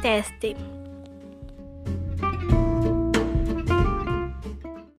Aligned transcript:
teste. 0.00 0.56